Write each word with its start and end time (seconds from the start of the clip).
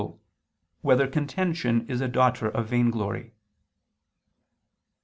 2] 0.01 0.19
Whether 0.81 1.07
Contention 1.07 1.87
Is 1.87 2.01
a 2.01 2.07
Daughter 2.07 2.49
of 2.49 2.67
Vainglory? 2.67 3.33